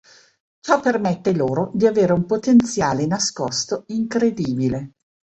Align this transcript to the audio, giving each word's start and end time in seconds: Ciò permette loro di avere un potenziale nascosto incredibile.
Ciò 0.61 0.79
permette 0.79 1.31
loro 1.35 1.69
di 1.75 1.85
avere 1.85 2.11
un 2.13 2.25
potenziale 2.25 3.05
nascosto 3.05 3.83
incredibile. 3.89 4.93